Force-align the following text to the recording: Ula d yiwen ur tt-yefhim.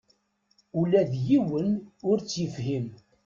Ula 0.79 1.01
d 1.11 1.13
yiwen 1.27 1.69
ur 2.09 2.17
tt-yefhim. 2.19 2.85